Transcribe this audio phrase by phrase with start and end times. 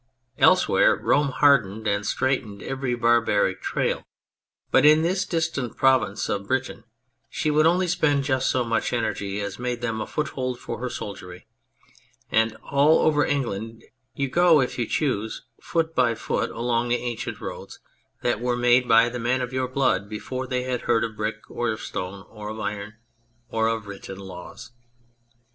[0.39, 4.03] Elsewhere Rome hardened and straightened every barbaric trail,
[4.71, 6.85] but in this distant province of Britain
[7.29, 10.89] she would only spend just so much energy as made them a foothold for her
[10.89, 11.45] soldiery;
[12.31, 13.83] and all over England
[14.15, 17.77] you go if you choose foot by foot along the ancient roads
[18.23, 21.47] that were made by the men of your blood before they had heard of brick,
[21.47, 22.95] or of stone, or of iron,
[23.51, 24.71] or of written laws.